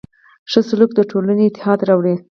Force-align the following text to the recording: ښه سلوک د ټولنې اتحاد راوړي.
ښه 0.51 0.61
سلوک 0.67 0.91
د 0.95 0.99
ټولنې 1.11 1.43
اتحاد 1.47 1.79
راوړي. 1.89 2.15